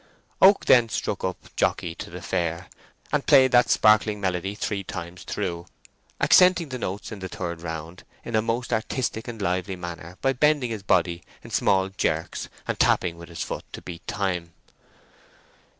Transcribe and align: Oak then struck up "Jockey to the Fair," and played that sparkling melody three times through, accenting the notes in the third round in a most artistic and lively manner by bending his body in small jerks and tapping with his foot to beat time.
Oak 0.41 0.65
then 0.65 0.89
struck 0.89 1.23
up 1.23 1.37
"Jockey 1.55 1.93
to 1.93 2.09
the 2.09 2.23
Fair," 2.23 2.69
and 3.11 3.23
played 3.23 3.51
that 3.51 3.69
sparkling 3.69 4.19
melody 4.19 4.55
three 4.55 4.83
times 4.83 5.21
through, 5.21 5.67
accenting 6.19 6.69
the 6.69 6.79
notes 6.79 7.11
in 7.11 7.19
the 7.19 7.29
third 7.29 7.61
round 7.61 8.03
in 8.25 8.35
a 8.35 8.41
most 8.41 8.73
artistic 8.73 9.27
and 9.27 9.39
lively 9.39 9.75
manner 9.75 10.17
by 10.23 10.33
bending 10.33 10.71
his 10.71 10.81
body 10.81 11.23
in 11.43 11.51
small 11.51 11.89
jerks 11.89 12.49
and 12.67 12.79
tapping 12.79 13.15
with 13.15 13.29
his 13.29 13.43
foot 13.43 13.63
to 13.73 13.81
beat 13.83 14.07
time. 14.07 14.53